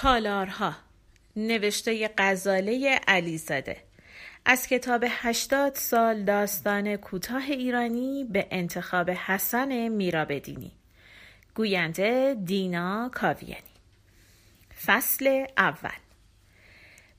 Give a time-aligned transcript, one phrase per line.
[0.00, 0.74] تالارها.
[1.36, 3.76] نوشته غزاله علیزاده.
[4.44, 10.72] از کتاب هشتاد سال داستان کوتاه ایرانی به انتخاب حسن میرابدینی.
[11.54, 13.62] گوینده دینا کاویانی.
[14.86, 15.98] فصل اول.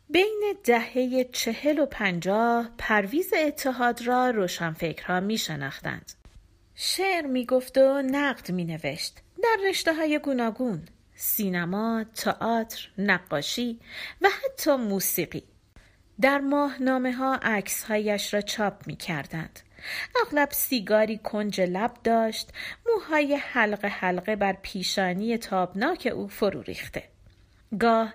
[0.09, 6.11] بین دهه چهل و پنجاه پرویز اتحاد را روشنفکرها می شناختند.
[6.75, 10.87] شعر می گفت و نقد می نوشت در رشته های گوناگون.
[11.21, 13.79] سینما، تئاتر، نقاشی
[14.21, 15.43] و حتی موسیقی.
[16.21, 19.59] در ماهنامه ها عکس هایش را چاپ می کردند.
[20.25, 22.49] اغلب سیگاری کنج لب داشت
[22.87, 27.03] موهای حلقه حلقه بر پیشانی تابناک او فرو ریخته.
[27.79, 28.13] گاه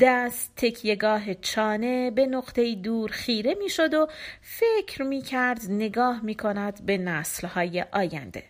[0.00, 4.08] دست تکیهگاه چانه به نقطه دور خیره می‌شد و
[4.42, 8.44] فکر می کرد نگاه می کند به نسلهای آینده.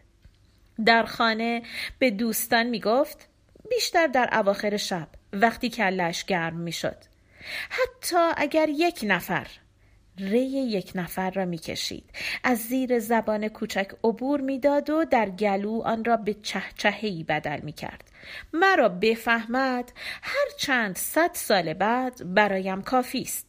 [0.85, 1.63] در خانه
[1.99, 3.29] به دوستان می گفت
[3.71, 6.97] بیشتر در اواخر شب وقتی کلش گرم می شد
[7.71, 9.47] حتی اگر یک نفر
[10.19, 12.05] ری یک نفر را می‌کشید.
[12.45, 18.11] از زیر زبان کوچک عبور می‌داد و در گلو آن را به چهچههای بدل می‌کرد.
[18.53, 19.93] مرا بفهمد
[20.23, 23.47] هر چند صد سال بعد برایم کافی است.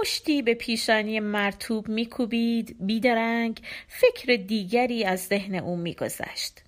[0.00, 6.63] مشتی به پیشانی مرتوب میکوبید بیدرنگ فکر دیگری از ذهن او میگذشت.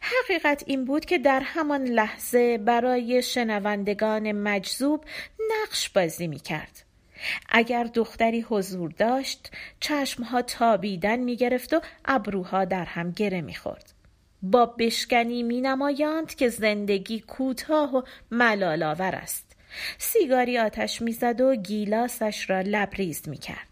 [0.00, 5.04] حقیقت این بود که در همان لحظه برای شنوندگان مجذوب
[5.50, 6.84] نقش بازی می کرد.
[7.48, 13.92] اگر دختری حضور داشت چشمها تابیدن می گرفت و ابروها در هم گره می خورد.
[14.42, 19.56] با بشکنی می نمایاند که زندگی کوتاه و ملالآور است.
[19.98, 23.69] سیگاری آتش می‌زد و گیلاسش را لبریز می کرد.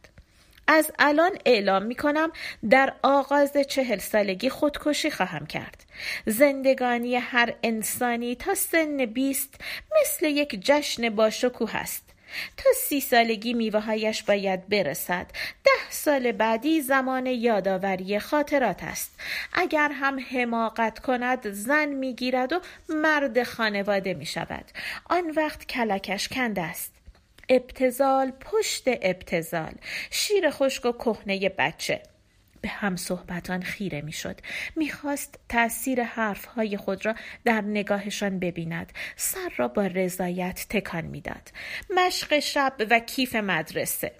[0.68, 2.32] از الان اعلام می کنم
[2.70, 5.84] در آغاز چهل سالگی خودکشی خواهم کرد.
[6.26, 9.54] زندگانی هر انسانی تا سن بیست
[10.00, 12.08] مثل یک جشن باشکوه است.
[12.56, 15.26] تا سی سالگی میوههایش باید برسد
[15.64, 19.20] ده سال بعدی زمان یادآوری خاطرات است
[19.52, 24.64] اگر هم حماقت کند زن می‌گیرد و مرد خانواده می شود
[25.10, 26.97] آن وقت کلکش کنده است
[27.48, 29.72] ابتزال پشت ابتزال
[30.10, 32.02] شیر خشک و کهنه بچه.
[32.60, 34.40] به هم صحبتان خیره می‌شد.
[34.76, 37.14] می‌خواست تأثیر حرفهای خود را
[37.44, 38.92] در نگاهشان ببیند.
[39.16, 41.50] سر را با رضایت تکان می‌داد.
[41.96, 44.12] مشق شب و کیف مدرسه.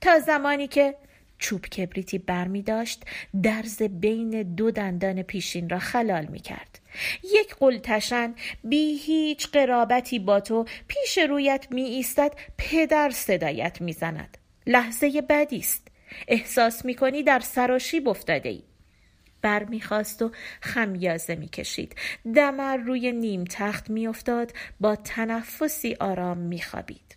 [0.00, 0.94] تا زمانی که
[1.38, 3.04] چوب کبریتی بر می داشت
[3.42, 6.80] درز بین دو دندان پیشین را خلال می کرد.
[7.22, 8.34] یک قلتشن
[8.64, 14.38] بی هیچ قرابتی با تو پیش رویت می ایستد پدر صدایت می زند.
[14.66, 15.88] لحظه بدی است.
[16.28, 18.62] احساس می کنی در سراشیب افتاده ای.
[19.42, 21.96] بر می‌خواست و خمیازه می‌کشید
[22.34, 27.13] دمر روی نیم تخت میافتاد با تنفسی آرام میخوابید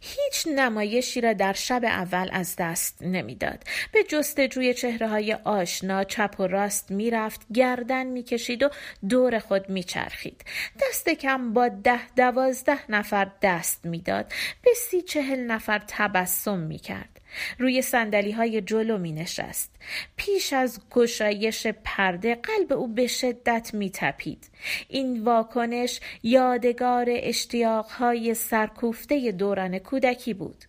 [0.00, 3.64] هیچ نمایشی را در شب اول از دست نمی‌داد.
[3.92, 8.70] به جستجوی چهره های آشنا چپ و راست می‌رفت گردن می‌کشید و
[9.08, 10.44] دور خود میچرخید.
[10.82, 14.32] دست کم با ده دوازده نفر دست می‌داد.
[14.62, 17.15] به سی چهل نفر تبسم می‌کرد.
[17.58, 19.72] روی سندلی های جلو می نشست.
[20.16, 24.50] پیش از گشایش پرده قلب او به شدت می تپید.
[24.88, 30.64] این واکنش یادگار اشتیاق های سرکوفته دوران کودکی بود.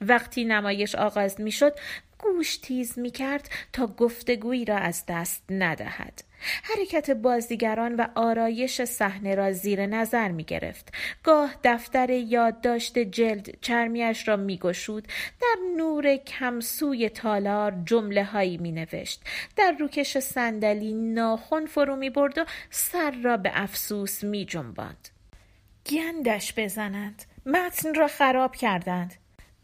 [0.00, 1.78] وقتی نمایش آغاز می شد
[2.18, 6.31] گوش تیز می کرد تا گفتگویی را از دست ندهد.
[6.62, 10.94] حرکت بازیگران و آرایش صحنه را زیر نظر می گرفت.
[11.22, 15.08] گاه دفتر یادداشت جلد چرمیش را می گشود.
[15.40, 19.22] در نور کمسوی تالار جمله هایی می نوشت.
[19.56, 25.08] در روکش صندلی ناخن فرو می برد و سر را به افسوس می جنباند.
[25.86, 27.22] گندش بزنند.
[27.46, 29.14] متن را خراب کردند.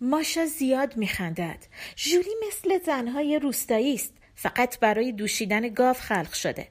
[0.01, 1.67] ماشا زیاد میخندد
[1.97, 6.69] ژولی مثل زنهای روستایی است فقط برای دوشیدن گاو خلق شده.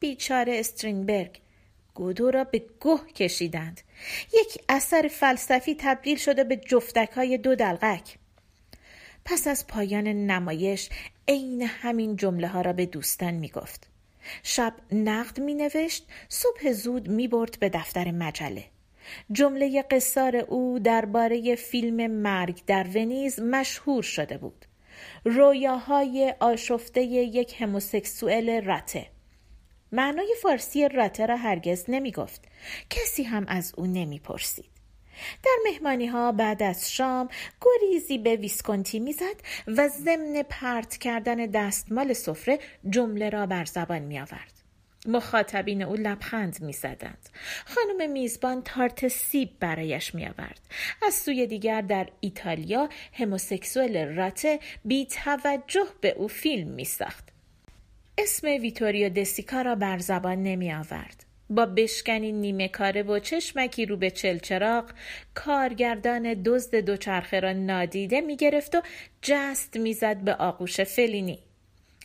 [0.00, 1.40] بیچاره استرینبرگ
[1.94, 3.80] گودو را به گوه کشیدند.
[4.34, 8.18] یک اثر فلسفی تبدیل شده به جفتک های دو دلغک.
[9.24, 10.88] پس از پایان نمایش
[11.28, 13.88] عین همین جمله ها را به دوستان می گفت.
[14.42, 18.64] شب نقد می نوشت صبح زود می برد به دفتر مجله.
[19.32, 24.66] جمله قصار او درباره فیلم مرگ در ونیز مشهور شده بود.
[25.24, 29.06] رویاهای آشفته یک هموسکسوئل رته.
[29.92, 32.42] معنای فارسی رته را هرگز نمی گفت
[32.90, 34.70] کسی هم از او نمی پرسید
[35.44, 37.28] در مهمانی ها بعد از شام
[37.60, 39.36] گریزی به ویسکونتی می‌زد
[39.66, 42.58] و ضمن پرت کردن دستمال سفره
[42.90, 44.59] جمله را بر زبان می آورد.
[45.10, 47.28] مخاطبین او لبخند می زدند.
[47.66, 50.60] خانم میزبان تارت سیب برایش می آورد.
[51.02, 57.28] از سوی دیگر در ایتالیا هموسکسوال راته بی توجه به او فیلم می ساخت.
[58.18, 61.24] اسم ویتوریو دسیکا را بر زبان نمی آورد.
[61.50, 64.90] با بشکنی نیمه کاره و چشمکی رو به چلچراغ
[65.34, 68.82] کارگردان دزد دوچرخه را نادیده می گرفت و
[69.22, 71.38] جست می‌زد به آغوش فلینی.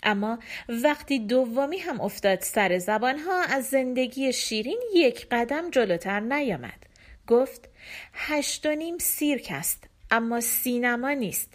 [0.06, 6.86] اما وقتی دومی هم افتاد سر زبانها از زندگی شیرین یک قدم جلوتر نیامد.
[7.28, 7.69] گفت
[8.13, 11.54] هشت و نیم سیرک است اما سینما نیست.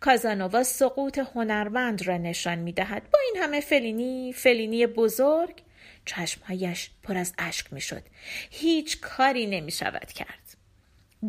[0.00, 5.62] کازانووا سقوط هنرمند را نشان می دهد با این همه فلینی فلینی بزرگ
[6.04, 8.02] چشمهایش پر از اشک می شد
[8.50, 10.56] هیچ کاری نمی شود کرد.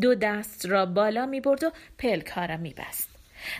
[0.02, 3.10] دو دست را بالا می برد و پلک را می بست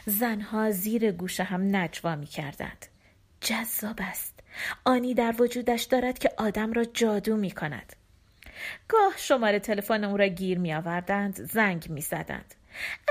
[0.06, 2.86] زنها زیر گوشه هم نجوا می کردند
[3.42, 4.40] جذاب است.
[4.86, 7.94] آنی در وجودش دارد که آدم را جادو می کند.
[8.88, 12.56] گاه شماره تلفن او را گیر می آوردند زنگ می زدند.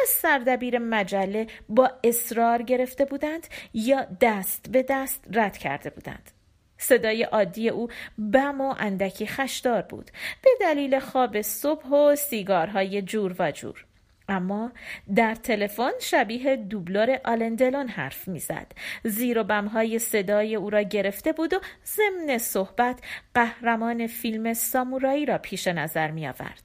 [0.03, 6.31] از سردبیر مجله با اصرار گرفته بودند یا دست به دست رد کرده بودند.
[6.79, 7.89] صدای عادی او
[8.19, 10.11] بم و اندکی خشدار بود.
[10.43, 13.85] به دلیل خواب صبح و سیگارهای جور و جور.
[14.29, 14.73] اما
[15.15, 18.73] در تلفن شبیه دوبلور آلندلون حرف می‌زد
[19.05, 23.01] زیر و بمهای صدای او را گرفته بود و ضمن صحبت
[23.35, 26.63] قهرمان فیلم سامورایی را پیش نظر می آورد.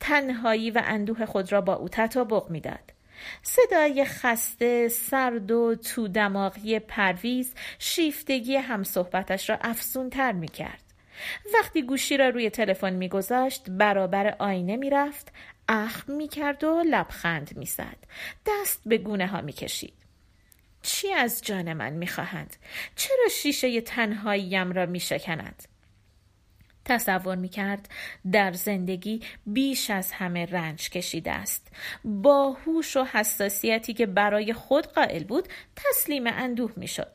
[0.00, 2.92] تنهایی و اندوه خود را با او تطابق می‌داد.
[3.42, 10.87] صدای خسته سرد و تو دماغی پرویز شیفتگی همصحبتش را افزونتر می کرد.
[11.54, 15.32] وقتی گوشی را روی تلفن میگذاشت برابر آینه می‌رفت
[15.68, 17.96] اخم می‌کرد و لبخند می‌زد.
[18.46, 19.94] دست به گونه ها می‌کشید.
[20.82, 22.56] چی از جان من می‌خواهند؟
[22.96, 25.62] چرا شیشه تنهاییم را میشکنند
[26.84, 27.88] تصور می‌کرد
[28.32, 31.72] در زندگی بیش از همه رنج کشیده است.
[32.04, 37.12] با هوش و حساسیتی که برای خود قائل بود تسلیم اندوه می‌شد.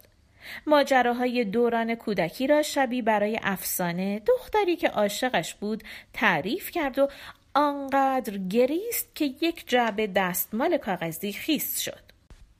[0.68, 7.07] ماجراهای دوران کودکی را شبی برای افسانه دختری که عاشقش بود تعریف کرد و
[7.54, 12.13] آنقدر گریست که یک جعبه دستمال کاغذی خیس شد.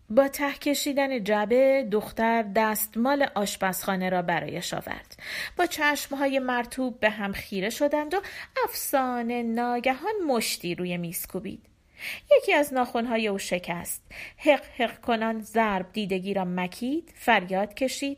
[0.10, 5.16] با ته کشیدن جعبه دختر دستمال آشپزخانه را برایش آورد.
[5.58, 8.22] با چشمهای مرتوب به هم خیره شدند و
[8.64, 11.73] افسانه ناگهان مشتی روی میز کوبید.
[12.38, 14.04] یکی از ناخونهای او شکست.
[14.38, 18.18] حق حق کنان ضرب دیدگی را مکید فریاد کشید.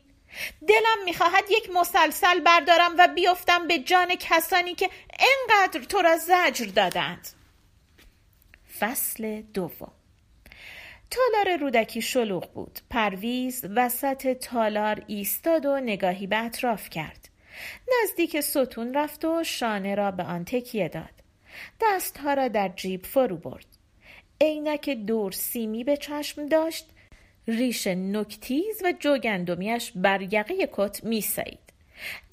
[0.68, 6.66] دلم می‌خواهد یک مسلسل بردارم و بیفتم به جان کسانی که انقدر تو را زجر
[6.66, 7.28] دادند.
[8.78, 9.92] فصل دوم.
[11.10, 12.80] تالار رودکی شلوغ بود.
[12.90, 17.28] پرویز وسط تالار ایستاد و نگاهی به اطراف کرد.
[18.02, 21.22] نزدیک ستون رفت و شانه را به آن تکیه داد.
[21.80, 23.75] دستها را در جیب فرو برد.
[24.40, 26.86] عینک دور سیمی به چشم داشت
[27.48, 31.66] ریش نوک‌تیز و جوگندمیش بر یقه کت میسایید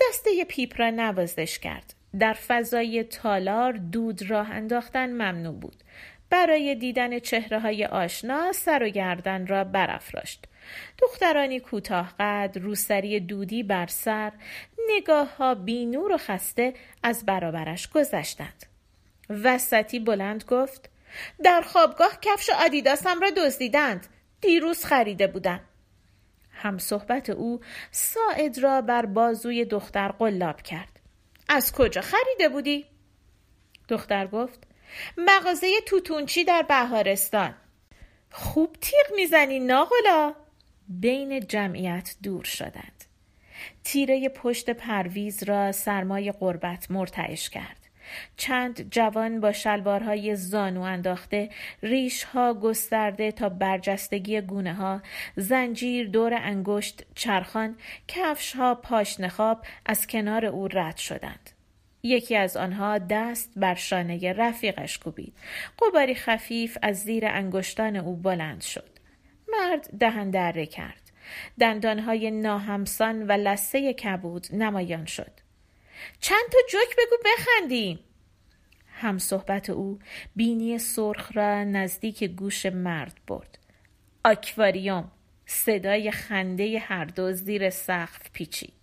[0.01, 1.93] دسته پیپ را نوازش کرد.
[2.19, 5.75] در فضای تالار دود راه انداختن ممنوع بود.
[6.29, 10.45] برای دیدن چهره های آشنا سر و گردن را برافراشت.
[10.97, 14.31] دخترانی کوتاه قد روسری دودی بر سر
[14.89, 16.73] نگاه ها بی نور و خسته
[17.03, 18.65] از برابرش گذشتند.
[19.29, 20.89] وسطی بلند گفت
[21.43, 24.07] در خوابگاه کفش آدیداسم را دزدیدند.
[24.41, 25.61] دیروز خریده بودم.
[26.51, 27.59] هم صحبت او
[27.91, 30.99] ساعد را بر بازوی دختر قلاب کرد.
[31.49, 32.85] از کجا خریده بودی؟
[33.87, 34.59] دختر گفت
[35.17, 37.55] مغازه توتونچی در بهارستان.
[38.31, 40.35] خوب تیغ می‌زنی ناغلا.
[40.87, 43.03] بین جمعیت دور شدند.
[43.83, 47.82] تیره پشت پرویز را سرمای قربت مرتعش کرد.
[48.37, 51.49] چند جوان با شلوارهای زانو انداخته
[51.83, 55.01] ریشها گسترده تا برجستگی گونه ها
[55.35, 57.75] زنجیر دور انگشت چرخان
[58.07, 61.49] کفشها پاشنخاب از کنار او رد شدند.
[62.03, 65.33] یکی از آنها دست بر شانه رفیقش کوبید.
[65.81, 68.89] قباری خفیف از زیر انگشتان او بلند شد.
[69.47, 71.11] مرد دهن دره کرد.
[71.59, 75.42] دندانهای ناهمسان و لسه کبود نمایان شد.
[76.19, 77.99] چند تا جوک بگو بخندیم.
[78.87, 79.99] هم صحبت او
[80.35, 83.59] بینی سرخ را نزدیک گوش مرد برد.
[84.25, 85.11] آکواریوم
[85.45, 88.73] صدای خنده هر دو زیر سقف پیچید.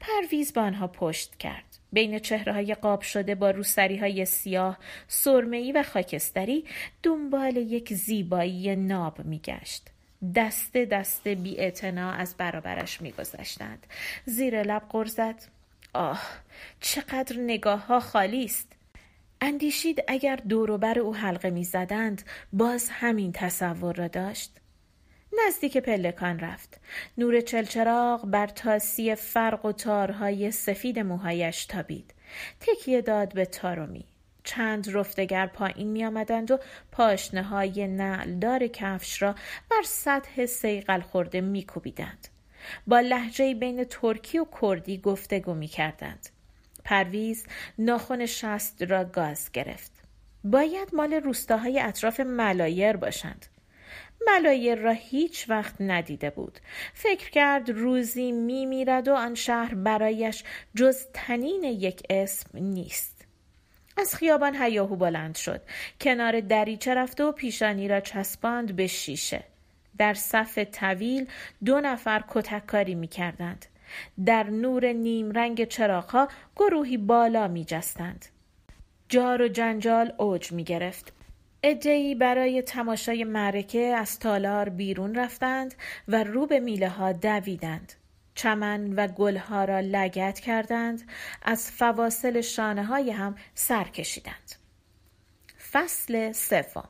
[0.00, 1.78] پرویز به آنها پشت کرد.
[1.92, 4.78] بین چهره های قاب شده با روسری های سیاه
[5.08, 6.64] سرمهی و خاکستری
[7.02, 9.90] دنبال یک زیبایی ناب میگشت.
[10.34, 13.86] دسته دسته بی از برابرش میگذشتند.
[14.24, 15.42] زیر لب قرزد
[15.94, 16.22] آه
[16.80, 18.72] چقدر نگاه ها خالی است.
[19.40, 24.56] اندیشید اگر دوروبر او حلقه می‌زدند باز همین تصور را داشت.
[25.46, 26.80] نزدیک پلکان رفت.
[27.18, 32.14] نور چلچراغ بر تاسی فرق و تارهای سفید موهایش تابید.
[32.60, 34.04] تکیه داد به تارومی.
[34.44, 36.58] چند رفتگر پایین می آمدند و
[36.92, 39.34] پاشنه های نعلدار کفش را
[39.70, 42.28] بر سطح سیقل خورده می کوبیدند.
[42.86, 46.28] با لحجه بین ترکی و کردی گفتگو می کردند.
[46.84, 47.46] پرویز
[47.78, 49.92] ناخن شست را گاز گرفت.
[50.44, 53.46] باید مال روستاهای اطراف ملایر باشند.
[54.26, 56.58] ملایر را هیچ وقت ندیده بود.
[56.94, 63.26] فکر کرد روزی می میرد و آن شهر برایش جز تنین یک اسم نیست.
[63.96, 65.60] از خیابان هیاهو بلند شد.
[66.00, 69.44] کنار دریچه رفت و پیشانی را چسباند به شیشه.
[69.98, 71.26] در صف طویل
[71.64, 73.66] دو نفر کتککاری می کردند.
[74.26, 78.26] در نور نیم رنگ چراغها گروهی بالا می جستند.
[79.08, 81.12] جار و جنجال اوج می گرفت.
[81.62, 85.74] ادهی برای تماشای معرکه از تالار بیرون رفتند
[86.08, 87.92] و رو به میله ها دویدند.
[88.34, 91.02] چمن و گلها را لگت کردند
[91.42, 94.54] از فواصل شانه های هم سر کشیدند.
[95.72, 96.88] فصل سوم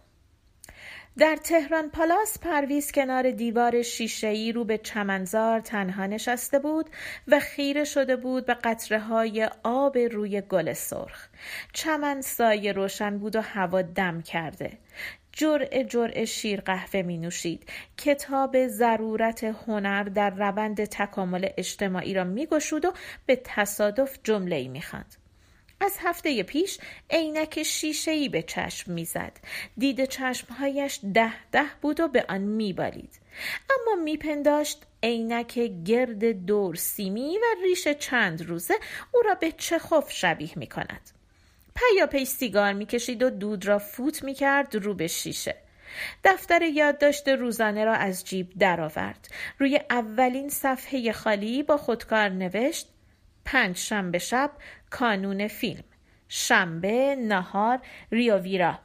[1.21, 6.91] در تهران پالاس پرویز کنار دیوار شیشه‌ای رو به چمنزار تنها نشسته بود
[7.29, 11.29] و خیره شده بود به قطره های آب روی گل سرخ.
[11.73, 14.79] چمن سایه روشن بود و هوا دم کرده.
[15.33, 17.71] جرعه جرعه شیر قهوه می نوشید.
[17.97, 22.93] کتاب ضرورت هنر در روند تکامل اجتماعی را می گشود و
[23.27, 25.17] به تصادف جمله ای می خند.
[25.81, 26.79] از هفته پیش
[27.11, 27.67] عینک
[28.07, 29.33] ای به چشم می‌زد.
[29.79, 33.21] دید چشمهایش ده ده بود و به آن میبالید.
[33.71, 38.75] اما میپنداشت عینک گرد دور سیمی و ریش چند روزه
[39.13, 41.11] او را به چخوف شبیه می کند.
[41.75, 45.57] پیاپی سیگار می‌کشید و دود را فوت می‌کرد رو به شیشه.
[46.25, 49.29] دفتر یادداشت روزانه را از جیب درآورد.
[49.59, 52.89] روی اولین صفحه خالی با خودکار نوشت
[53.45, 54.51] پنج شنبه شب
[54.91, 55.85] کانون فیلم.
[56.29, 57.79] شنبه نهار
[58.13, 58.79] ریوویرا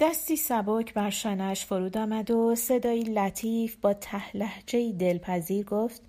[0.00, 6.02] دستی سبک بر شانهاش فرود آمد و صدایی لطیف با تهلهجهای دلپذیر گفت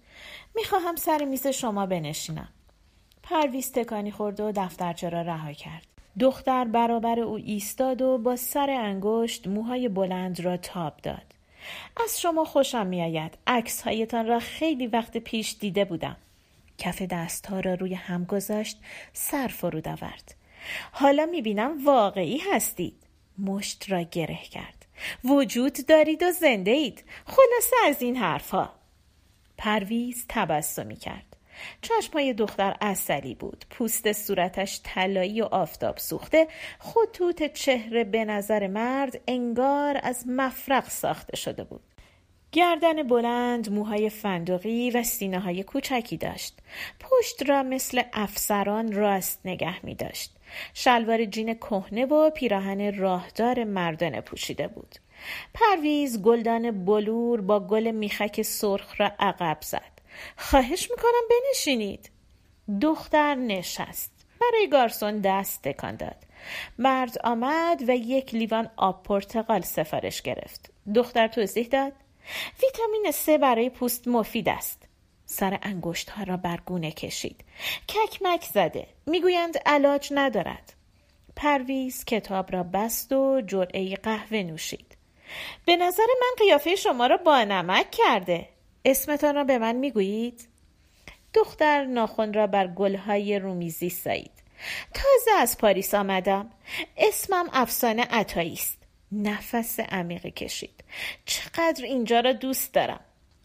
[0.56, 2.50] می‌خواهم سر میز شما بنشینم.
[3.24, 5.88] پرویز تکانی خورد و دفترچه را رها کرد.
[6.20, 11.36] دختر برابر او ایستاد و با سر انگشت موهای بلند را تاب داد.
[12.04, 13.38] از شما خوشم میآید.
[13.48, 16.18] عکسهایتان را خیلی وقت پیش دیده بودم.
[16.78, 18.80] کف دستها را روی هم گذاشت
[19.14, 20.36] سر فرود آورد.
[20.92, 22.96] حالا می‌بینم واقعی هستید.
[23.40, 24.86] مشت را گره کرد.
[25.24, 28.74] وجود دارید و زنده اید خلاصه از این حرفها.
[29.58, 31.36] پرویز تبسمی کرد
[31.82, 33.66] چشمای دختر اصلی بود.
[33.70, 36.48] پوست صورتش طلایی و آفتاب سوخته.
[36.80, 41.84] خطوط چهره به نظر مرد انگار از مفرق ساخته شده بود.
[42.56, 46.58] گردن بلند، موهای فندقی و سینه های کوچکی داشت.
[47.00, 50.36] پشت را مثل افسران راست نگه می داشت.
[50.74, 54.96] شلوار جین کهنه و پیراهن راهدار مردانه پوشیده بود.
[55.54, 60.02] پرویز گلدان بلور با گل میخک سرخ را عقب زد.
[60.38, 62.10] خواهش می‌کنم بنشینید.
[62.82, 64.12] دختر نشست.
[64.42, 66.24] برای گارسون دست تکان داد.
[66.80, 70.72] مرد آمد و یک لیوان آب پرتقال سفارش گرفت.
[70.96, 71.94] دختر توضیح داد
[72.64, 74.84] ویتامین C برای پوست مفید است.
[75.26, 77.44] سر انگشت ها را بر گونه کشید.
[77.88, 78.88] ککمک زده.
[79.06, 80.74] می‌گویند علاج ندارد.
[81.36, 84.98] پرویز کتاب را بست و جرعه قهوه نوشید.
[85.66, 88.50] به نظر من قیافه شما را با نمک کرده.
[88.86, 90.48] اسمتان را به من می‌گویید؟
[91.34, 94.32] دختر ناخن را بر گلهای رومیزی سایید.
[94.94, 96.50] تازه از پاریس آمدم.
[96.98, 98.75] اسمم افسانه عطایی است.
[99.12, 100.84] نفس عمیقی کشید.
[101.26, 103.00] چقدر اینجا را دوست دارم.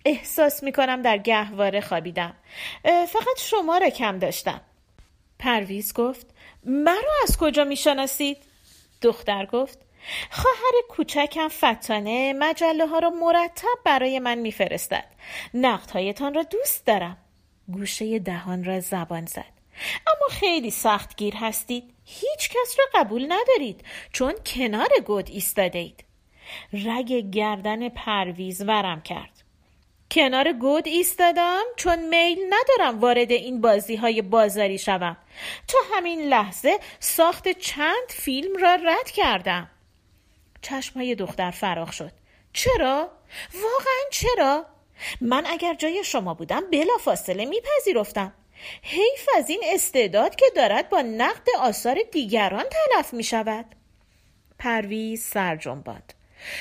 [0.05, 2.37] احساس می کنم در گهواره خوابیدم.
[2.85, 4.61] فقط شما را کم داشتم.
[5.39, 6.27] پرویز گفت
[6.65, 8.37] مرا از کجا می شناسید؟
[9.03, 9.79] دختر گفت
[10.31, 15.05] خواهر کوچکم فتانه مجله ها را مرتب برای من میفرستد.
[15.55, 17.17] نقدهایتان را دوست دارم.
[17.73, 19.60] گوشه دهان را زبان زد.
[20.07, 21.95] اما خیلی سخت گیر هستید.
[22.05, 26.05] هیچ کس را قبول ندارید چون کنار گود ایستاده اید
[26.73, 29.41] رگ گردن پرویز ورم کرد.
[30.11, 35.17] کنار گود ایستادم چون میل ندارم وارد این بازی های بازاری شوم.
[35.69, 39.71] تا همین لحظه ساخت چند فیلم را رد کردم.
[40.63, 42.13] چشمهای دختر فراخ شد.
[42.53, 43.11] چرا؟
[43.55, 44.67] واقعا چرا؟
[45.21, 48.33] من اگر جای شما بودم بلا فاصله میپذیرفتم.
[48.83, 53.67] حیف از این استعداد که دارد با نقد آثار دیگران تلف می شود.
[54.59, 56.15] پرویز سر جنباند.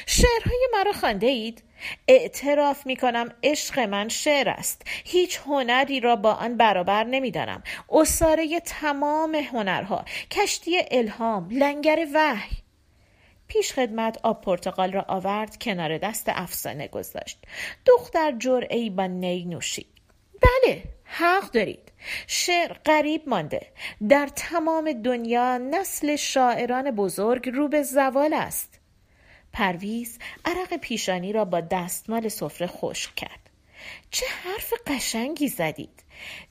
[0.06, 1.64] شعرهای مرا خانده اید؟
[2.08, 4.82] اعتراف می کنم عشق من شعر است.
[5.06, 7.64] هیچ هنری را با آن برابر نمی دانم.
[7.90, 12.58] اصاره تمام هنرها کشتی الهام لنگر وحی.
[13.48, 17.38] پیش خدمت آب پرتقال را آورد کنار دست افسانه گذاشت.
[17.86, 19.88] دختر جرعی با نی نوشید.
[20.42, 21.89] بله حق دارید.
[22.28, 23.68] شعر غریب مانده.
[24.10, 28.80] در تمام دنیا نسل شاعران بزرگ رو به زوال است.
[29.54, 33.50] پرویز عرق پیشانی را با دستمال سفره خشک کرد.
[34.12, 36.04] چه حرف قشنگی زدید.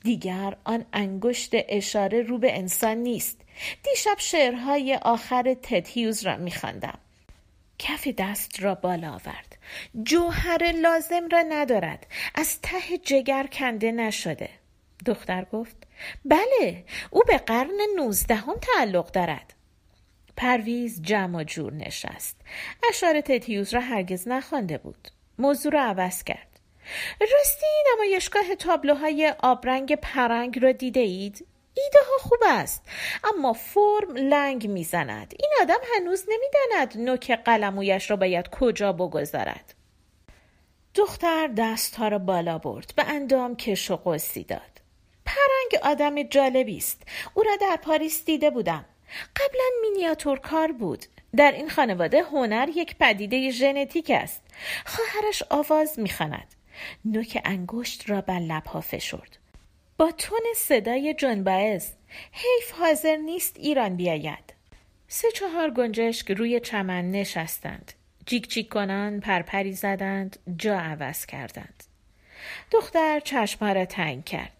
[0.02, 3.40] دیگر آن انگشت اشاره رو به انسان نیست.
[3.84, 6.98] دیشب شعرهای آخر تدهیوز را میخواندم
[7.78, 9.58] کف دست را بالا آورد.
[10.02, 12.06] جوهر لازم را ندارد.
[12.34, 14.50] از ته جگر کنده نشده.
[15.08, 15.76] دختر گفت
[16.24, 19.54] بله او به قرن نوزدهم تعلق دارد.
[20.36, 22.36] پرویز جمع جور نشست.
[22.88, 25.08] اشار تتیوز را هرگز نخوانده بود.
[25.38, 26.60] موضوع را عوض کرد.
[27.20, 32.82] راستی نمایشگاه تابلوهای آبرنگ پرنگ را دیده اید؟ ایده ها خوب است
[33.24, 35.34] اما فرم لنگ می‌زند.
[35.38, 39.74] این آدم هنوز نمی‌داند نوک قلمویش را باید کجا بگذارد.
[40.94, 44.77] دختر دستها را بالا برد به اندام کش و قصی داد.
[45.68, 47.02] پرنگ آدم جالبی است.
[47.34, 48.84] او را در پاریس دیده بودم.
[49.36, 51.04] قبلا مینیاتور کار بود.
[51.36, 54.42] در این خانواده هنر یک پدیده ژنتیک است.
[54.86, 56.54] خواهرش آواز می‌خواند.
[57.04, 59.38] نوک انگشت را بر لبها فشرد
[59.96, 61.92] با تون صدای جان باعث
[62.32, 64.54] حیف حاضر نیست ایران بیاید.
[65.08, 67.92] سه چهار گنجشک روی چمن نشستند.
[68.26, 71.84] جیک جیک کنان پرپری زدند جا عوض کردند.
[72.70, 74.57] دختر چشمها را تنگ کرد.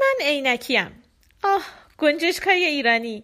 [0.00, 1.02] من عینکیم.
[1.44, 1.64] آه
[1.98, 3.22] گنجشکای ایرانی.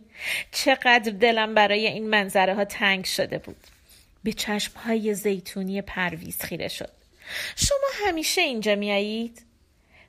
[0.53, 3.57] چقدر دلم برای این منظره ها تنگ شده بود.
[4.25, 6.91] به چشم های زیتونی پرویز خیره شد.
[7.57, 9.43] شما همیشه اینجا میایید؟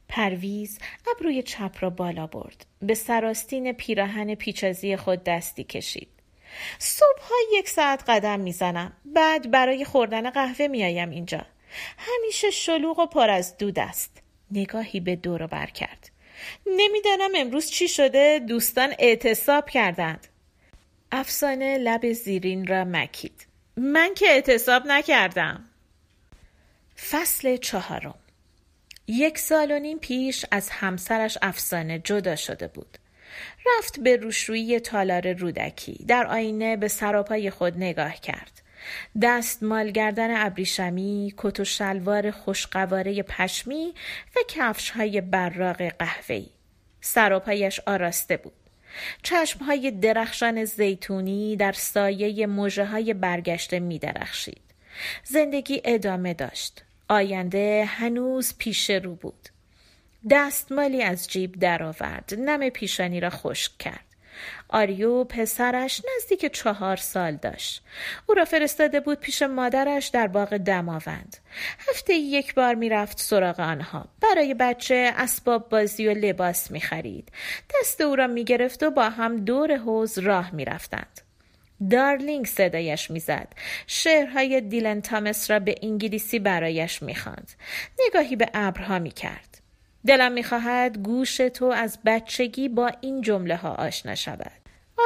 [0.10, 0.80] پرویز
[1.16, 2.66] ابروی چپ را بالا برد.
[2.82, 6.10] به سراستین پیراهن پیچازی خود دستی کشید.
[6.80, 8.94] صبح یک ساعت قدم می‌زنم.
[9.06, 11.46] بعد برای خوردن قهوه میایم اینجا.
[11.98, 14.22] همیشه شلوغ و پر از دود است.
[14.52, 16.12] نگاهی به دور بر کرد.
[16.66, 20.28] نمی‌دانم امروز چی شده دوستان اعتصاب کردند.
[21.12, 23.48] افسانه لب زیرین را مکید.
[23.78, 25.66] من که اعتصاب نکردم.
[27.10, 28.16] فصل چهارم.
[29.08, 32.98] یک سال و نیم پیش از همسرش افسانه جدا شده بود.
[33.66, 38.62] رفت به روشرویی تالار رودکی در آینه به سراپای خود نگاه کرد.
[39.22, 43.94] دست مالگردن ابریشمی کت و شلوار خوشقواره پشمی
[44.36, 46.48] و کفش های براغ قهوه‌ای
[47.02, 48.54] سراپایش آراسته بود
[49.24, 54.62] چشمهای درخشان زیتونی در سایه موجه های برگشته می درخشید.
[55.24, 56.84] زندگی ادامه داشت.
[57.10, 59.50] آینده هنوز پیش رو بود.
[60.30, 62.34] دستمالی از جیب درآورد.
[62.38, 64.05] نم پیشانی را خشک کرد.
[64.70, 67.84] آریو پسرش نزدیک چهار سال داشت.
[68.28, 71.38] او را فرستاده بود پیش مادرش در باغ دماوند.
[71.90, 74.06] هفته یک بار می‌رفت سراغ آنها.
[74.22, 77.32] برای بچه اسباب بازی و لباس می خرید.
[77.82, 81.22] دست او را می گرفت و با هم دور حوز راه می رفتند.
[81.92, 83.48] دارلینگ صدایش می‌زد
[83.88, 87.52] شعرهای دیلن تامس را به انگلیسی برایش می‌خواند
[88.08, 89.55] نگاهی به ابرها می‌کرد
[90.08, 94.52] دلم می‌خواهد گوش تو از بچگی با این جمله ها آشنا شود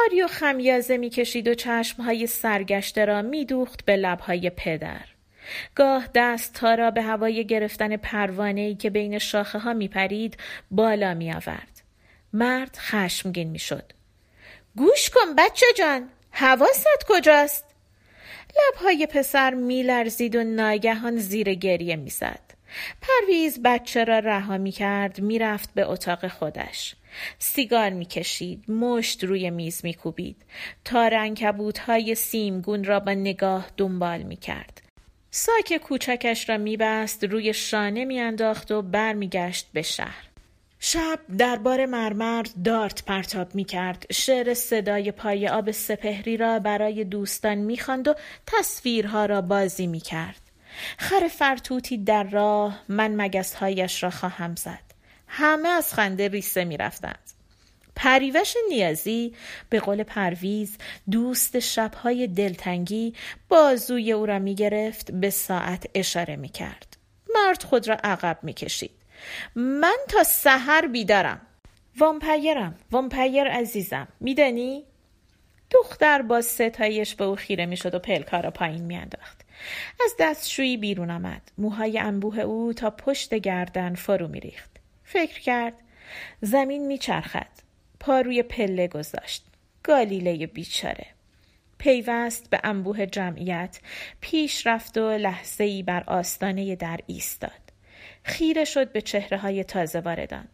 [0.06, 5.04] آریو خمیازه می‌کشید و چشمهای سرگشته را میدوخت به لبهای پدر
[5.74, 10.36] گاه دست تا را به هوای گرفتن پروانه ای که بین شاخه ها میپرید
[10.70, 11.82] بالا می آورد.
[12.32, 13.92] مرد خشمگین می‌شد.
[14.76, 17.64] گوش کن بچه جان حواست کجاست؟
[18.56, 22.59] لبهای پسر میلرزید و ناگهان زیر گریه می‌زد.
[23.00, 26.94] پرویز بچه را رها می کرد می رفت به اتاق خودش.
[27.38, 28.70] سیگار می کشید.
[28.70, 30.36] مشت روی میز می کوبید.
[30.84, 34.82] تا رنکبوت های سیمگون را با نگاه دنبال می کرد.
[35.30, 40.30] ساک کوچکش را می بست روی شانه می انداخت و برمیگشت به شهر.
[40.82, 44.06] شب دربار مرمر دارت پرتاب می کرد.
[44.12, 48.14] شعر صدای پای آب سپهری را برای دوستان می و
[48.46, 50.49] تصویرها را بازی می کرد.
[50.98, 54.90] خر فرتوتی در راه من مگسهایش را خواهم زد.
[55.28, 57.30] همه از خنده ریسه می رفتند.
[57.96, 59.34] پریوش نیازی
[59.68, 60.76] به قول پرویز
[61.10, 63.14] دوست شبهای دلتنگی
[63.48, 66.96] بازوی او را می گرفت به ساعت اشاره می کرد.
[67.34, 68.90] مرد خود را عقب می کشید.
[69.54, 71.40] من تا سحر بیدارم
[71.98, 74.84] وامپیرم وامپیر عزیزم میدانی
[75.70, 79.39] دختر با ستایش به او خیره می‌شد و پلکا را پایین میانداخت
[80.04, 81.52] از دستشویی بیرون آمد.
[81.58, 84.70] موهای انبوه او تا پشت گردن فرو میریخت.
[85.04, 85.74] فکر کرد
[86.40, 87.50] زمین میچرخد.
[88.00, 89.44] پا روی پله گذاشت.
[89.82, 91.06] گالیله بیچاره.
[91.78, 93.80] پیوست به انبوه جمعیت
[94.20, 97.50] پیش رفت و لحظه ای بر آستانه در ایستاد.
[98.22, 100.48] خیره شد به چهره های تازه واردان.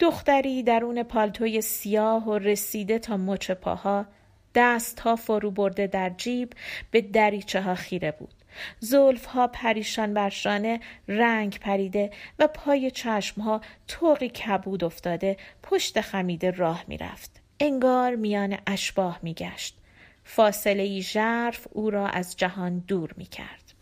[0.00, 4.06] دختری درون پالتوی سیاه و رسیده تا مچ پاها
[4.54, 6.52] دست ها فرو برده در جیب
[6.90, 8.34] به دریچه ها خیره بود.
[8.80, 16.00] زلف ها پریشان بر شانه رنگ پریده و پای چشم ها توقی کبود افتاده پشت
[16.00, 17.40] خمیده راه می رفت.
[17.60, 19.76] انگار میان اشباه می گشت.
[20.24, 23.74] فاصله ای ژرف او را از جهان دور می کرد.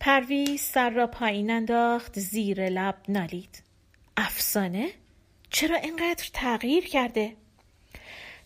[0.00, 3.62] پرویز سر را پایین انداخت زیر لب نالید.
[4.16, 4.88] افسانه؟
[5.50, 7.32] چرا اینقدر تغییر کرده؟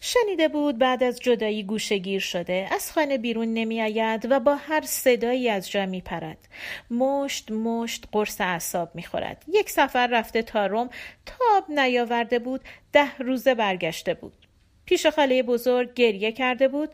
[0.00, 4.80] شنیده بود بعد از جدایی گوشگیر شده از خانه بیرون نمی آید و با هر
[4.80, 6.48] صدایی از جا می پرد
[6.90, 10.90] مشت مشت قرص اعصاب می خورد یک سفر رفته تا روم
[11.26, 12.60] تاب نیاورده بود
[12.92, 14.48] ده روزه برگشته بود.
[14.84, 16.90] پیش خاله بزرگ گریه کرده بود.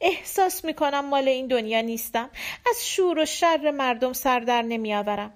[0.00, 2.30] احساس می کنم مال این دنیا نیستم.
[2.70, 5.32] از شور و شر مردم سر در نمی آورم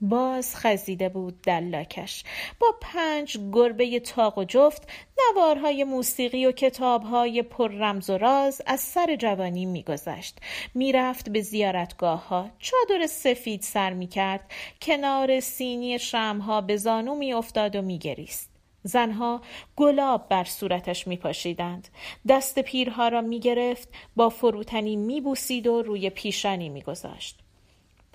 [0.00, 2.24] باز خزیده بود دلاکش.
[2.60, 8.80] با پنج گربه تاق و جفت نوارهای موسیقی و کتابهای پر رمز و راز از
[8.80, 10.38] سر جوانی میگذشت.
[10.74, 14.50] می‌رفت به زیارتگاه ها چادر سفید سر می‌کرد.
[14.82, 18.50] کنار سینی شمها به زانو میافتاد و میگریست.
[18.82, 19.40] زنها
[19.76, 21.88] گلاب بر صورتش میپاشیدند.
[22.28, 27.45] دست پیرها را می‌گرفت با فروتنی میبوسید و روی پیشانی میگذاشت.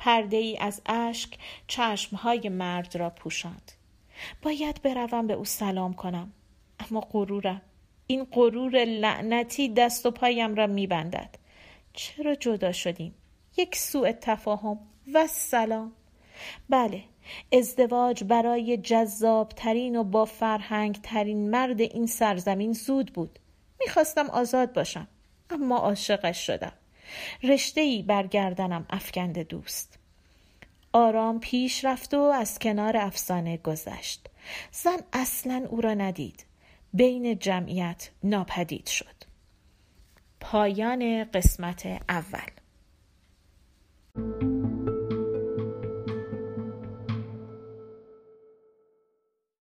[0.03, 1.37] پرده ای از اشک
[1.67, 3.71] چشمهای مرد را پوشاند.
[4.41, 6.33] باید بروم به او سلام کنم.
[6.79, 7.61] اما غرورم.
[8.07, 11.35] این غرور لعنتی دست و پایم را میبندد.
[11.93, 13.15] چرا جدا شدیم؟
[13.57, 14.79] یک سوء تفاهم
[15.13, 15.91] و سلام.
[16.69, 17.03] بله
[17.53, 23.39] ازدواج برای جذاب ترین و با فرهنگ ترین مرد این سرزمین زود بود.
[23.79, 25.07] می‌خواستم آزاد باشم.
[25.49, 26.73] اما عاشقش شدم.
[27.43, 29.99] رشته ای برگردنم افکند دوست.
[30.93, 34.27] آرام پیش رفت و از کنار افسانه گذشت.
[34.71, 36.45] زن اصلا او را ندید.
[36.93, 39.05] بین جمعیت ناپدید شد.
[40.39, 42.51] پایان قسمت اول.